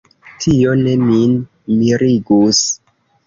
[0.43, 1.35] Tio ne min
[1.81, 2.63] mirigus.